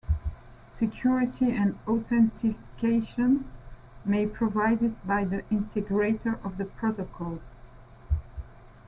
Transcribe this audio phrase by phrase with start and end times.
[0.79, 3.45] Security and authentication
[4.03, 7.39] may provided by the Integrator of the protocol.